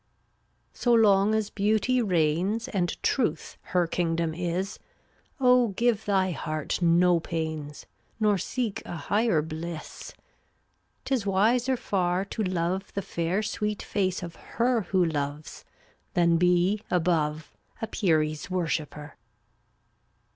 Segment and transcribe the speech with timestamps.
[0.73, 1.01] 0un<j (f^tttA!?
[1.01, 4.79] ^°^ on & as Beauty reigns nn And truth her kingdom is, ^|vC/
[5.39, 7.85] Oh give thy heart no pains,
[8.19, 10.13] Nor seek a higher bliss,
[11.05, 15.65] 'Tis wiser far to love The fair sweet face of her Who loves,
[16.15, 19.17] than be, above, A peri's worshiper.